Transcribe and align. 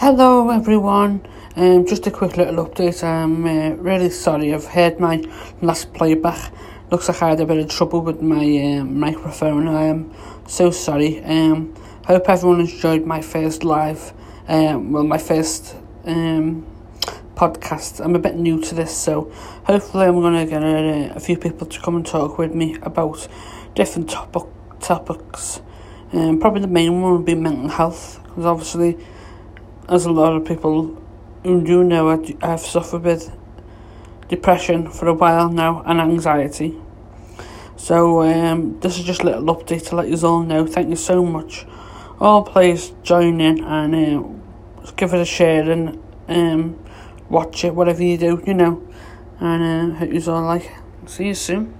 Hello 0.00 0.48
everyone. 0.48 1.20
Um, 1.56 1.84
just 1.84 2.06
a 2.06 2.10
quick 2.10 2.38
little 2.38 2.64
update. 2.64 3.04
I'm 3.04 3.44
uh, 3.44 3.74
really 3.74 4.08
sorry. 4.08 4.54
I've 4.54 4.64
heard 4.64 4.98
my 4.98 5.22
last 5.60 5.92
playback. 5.92 6.54
Looks 6.90 7.08
like 7.08 7.20
I 7.20 7.28
had 7.28 7.40
a 7.40 7.44
bit 7.44 7.58
of 7.58 7.68
trouble 7.68 8.00
with 8.00 8.22
my 8.22 8.78
uh, 8.78 8.84
microphone. 8.84 9.68
I 9.68 9.88
am 9.88 10.10
so 10.48 10.70
sorry. 10.70 11.22
Um, 11.22 11.74
hope 12.06 12.30
everyone 12.30 12.60
enjoyed 12.60 13.04
my 13.04 13.20
first 13.20 13.62
live. 13.62 14.14
Um, 14.48 14.90
well, 14.90 15.04
my 15.04 15.18
first 15.18 15.76
um 16.06 16.66
podcast. 17.34 18.02
I'm 18.02 18.16
a 18.16 18.18
bit 18.18 18.36
new 18.36 18.58
to 18.58 18.74
this, 18.74 18.96
so 18.96 19.30
hopefully 19.64 20.06
I'm 20.06 20.18
gonna 20.22 20.46
get 20.46 20.62
a, 20.62 21.12
a 21.14 21.20
few 21.20 21.36
people 21.36 21.66
to 21.66 21.78
come 21.78 21.96
and 21.96 22.06
talk 22.06 22.38
with 22.38 22.54
me 22.54 22.78
about 22.80 23.28
different 23.74 24.08
topic 24.08 24.44
topics. 24.80 25.60
Um, 26.14 26.40
probably 26.40 26.62
the 26.62 26.68
main 26.68 27.02
one 27.02 27.12
would 27.18 27.26
be 27.26 27.34
mental 27.34 27.68
health, 27.68 28.18
because 28.24 28.46
obviously 28.46 28.96
as 29.90 30.06
a 30.06 30.12
lot 30.12 30.34
of 30.34 30.44
people 30.46 30.96
who 31.42 31.64
do 31.64 31.82
know 31.82 32.10
I 32.10 32.46
have 32.46 32.60
suffered 32.60 33.02
with 33.02 33.36
depression 34.28 34.88
for 34.88 35.08
a 35.08 35.14
while 35.14 35.50
now 35.50 35.82
and 35.84 36.00
anxiety. 36.00 36.80
So 37.76 38.22
um, 38.22 38.78
this 38.80 38.98
is 38.98 39.04
just 39.04 39.22
a 39.22 39.26
little 39.26 39.44
update 39.46 39.88
to 39.88 39.96
let 39.96 40.08
you 40.08 40.16
all 40.26 40.42
know. 40.42 40.64
Thank 40.66 40.90
you 40.90 40.96
so 40.96 41.24
much. 41.24 41.66
All 42.20 42.44
please 42.44 42.92
join 43.02 43.40
in 43.40 43.64
and 43.64 43.94
uh, 43.94 44.90
give 44.96 45.12
it 45.12 45.20
a 45.20 45.24
share 45.24 45.68
and 45.68 46.00
um, 46.28 46.78
watch 47.28 47.64
it, 47.64 47.74
whatever 47.74 48.04
you 48.04 48.16
do, 48.16 48.42
you 48.46 48.54
know. 48.54 48.86
And 49.40 49.94
uh, 49.94 49.96
hope 49.96 50.12
you 50.12 50.22
all 50.32 50.42
like 50.42 50.66
it. 50.66 51.10
See 51.10 51.28
you 51.28 51.34
soon. 51.34 51.79